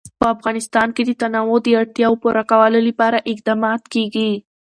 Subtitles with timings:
[0.19, 4.31] په افغانستان کې د تنوع د اړتیاوو پوره کولو لپاره اقدامات کېږي.